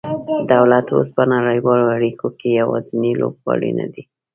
[0.51, 4.03] دولت اوس په نړیوالو اړیکو کې یوازینی لوبغاړی نه دی